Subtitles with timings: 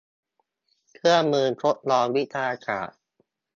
[0.95, 2.99] เครื่องมือทดลองวิทยาศาสตร์